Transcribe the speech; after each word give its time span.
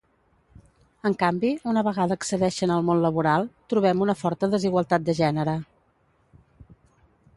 En 1.09 1.15
canvi, 1.23 1.51
una 1.73 1.83
vegada 1.87 2.17
accedeixen 2.19 2.73
al 2.77 2.87
món 2.87 3.03
laboral, 3.03 3.45
trobem 3.75 4.01
una 4.07 4.17
forta 4.23 4.51
desigualtat 4.55 5.07
de 5.11 5.17
gènere. 5.23 5.55